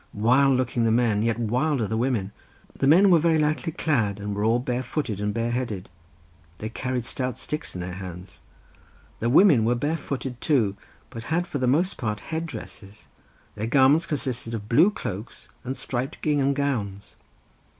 Wild 0.13 0.57
looked 0.57 0.73
the 0.73 0.89
men, 0.91 1.21
yet 1.21 1.37
wilder 1.37 1.85
the 1.85 1.95
women. 1.95 2.31
The 2.75 2.87
men 2.87 3.11
were 3.11 3.19
very 3.19 3.37
lightly 3.37 3.71
clad, 3.71 4.19
and 4.19 4.33
were 4.35 4.43
all 4.43 4.57
barefooted 4.57 5.19
and 5.21 5.31
bareheaded; 5.31 5.89
they 6.57 6.69
carried 6.69 7.05
stout 7.05 7.37
sticks 7.37 7.75
in 7.75 7.81
their 7.81 7.93
hands. 7.93 8.39
The 9.19 9.29
women 9.29 9.63
were 9.63 9.75
barefooted 9.75 10.41
too, 10.41 10.75
but 11.11 11.25
had 11.25 11.45
for 11.45 11.59
the 11.59 11.67
most 11.67 11.99
part 11.99 12.21
headdresses; 12.31 13.05
their 13.53 13.67
garments 13.67 14.07
consisted 14.07 14.55
of 14.55 14.67
blue 14.67 14.89
cloaks 14.89 15.49
and 15.63 15.77
striped 15.77 16.19
gingham 16.23 16.55
gowns. 16.55 17.15